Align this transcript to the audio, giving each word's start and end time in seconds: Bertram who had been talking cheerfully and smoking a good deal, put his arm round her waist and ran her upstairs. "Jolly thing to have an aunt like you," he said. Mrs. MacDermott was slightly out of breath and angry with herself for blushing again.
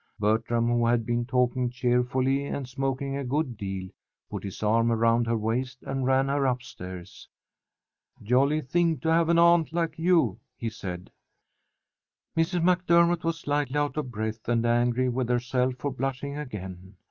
Bertram 0.19 0.65
who 0.67 0.87
had 0.87 1.05
been 1.05 1.27
talking 1.27 1.69
cheerfully 1.69 2.43
and 2.47 2.67
smoking 2.67 3.15
a 3.15 3.23
good 3.23 3.55
deal, 3.55 3.91
put 4.31 4.43
his 4.43 4.63
arm 4.63 4.91
round 4.91 5.27
her 5.27 5.37
waist 5.37 5.83
and 5.83 6.07
ran 6.07 6.27
her 6.27 6.47
upstairs. 6.47 7.29
"Jolly 8.23 8.61
thing 8.61 8.97
to 9.01 9.09
have 9.11 9.29
an 9.29 9.37
aunt 9.37 9.71
like 9.71 9.99
you," 9.99 10.39
he 10.57 10.71
said. 10.71 11.11
Mrs. 12.35 12.63
MacDermott 12.63 13.23
was 13.23 13.37
slightly 13.37 13.77
out 13.77 13.95
of 13.95 14.09
breath 14.09 14.49
and 14.49 14.65
angry 14.65 15.07
with 15.07 15.29
herself 15.29 15.75
for 15.75 15.91
blushing 15.91 16.35
again. 16.35 16.95